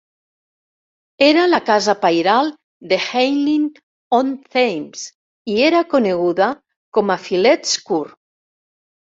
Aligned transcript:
Era 1.25 1.41
la 1.49 1.59
casa 1.67 1.93
pairal 2.05 2.49
de 2.93 2.99
Henley-on-Thames 3.01 5.05
i 5.53 5.59
era 5.69 5.83
coneguda 5.93 6.49
com 6.99 7.15
a 7.15 7.21
"Fillets 7.29 7.77
Court". 7.93 8.19